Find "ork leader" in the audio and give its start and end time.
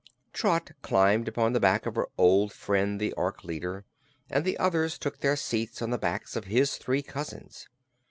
3.13-3.85